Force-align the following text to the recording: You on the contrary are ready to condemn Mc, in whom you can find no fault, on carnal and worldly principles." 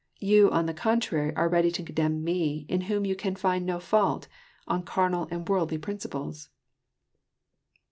You 0.19 0.49
on 0.49 0.65
the 0.65 0.73
contrary 0.73 1.31
are 1.35 1.47
ready 1.47 1.69
to 1.69 1.83
condemn 1.83 2.23
Mc, 2.23 2.65
in 2.67 2.81
whom 2.89 3.05
you 3.05 3.15
can 3.15 3.35
find 3.35 3.67
no 3.67 3.79
fault, 3.79 4.27
on 4.67 4.81
carnal 4.81 5.27
and 5.29 5.47
worldly 5.47 5.77
principles." 5.77 6.49